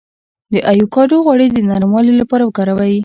د 0.53 0.55
ایوکاډو 0.71 1.17
غوړي 1.25 1.47
د 1.51 1.57
نرموالي 1.69 2.13
لپاره 2.21 2.43
وکاروئ 2.45 2.95